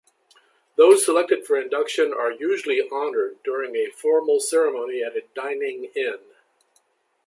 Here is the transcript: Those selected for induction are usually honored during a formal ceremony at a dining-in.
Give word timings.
Those 0.77 1.05
selected 1.05 1.45
for 1.45 1.55
induction 1.61 2.11
are 2.11 2.31
usually 2.31 2.81
honored 2.89 3.37
during 3.43 3.75
a 3.75 3.91
formal 3.91 4.39
ceremony 4.39 5.03
at 5.03 5.15
a 5.15 5.25
dining-in. 5.35 6.15